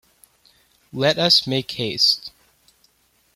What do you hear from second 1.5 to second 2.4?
haste.